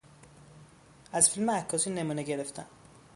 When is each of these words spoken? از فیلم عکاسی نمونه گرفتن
از 1.11 1.29
فیلم 1.29 1.51
عکاسی 1.51 1.89
نمونه 1.89 2.23
گرفتن 2.23 2.65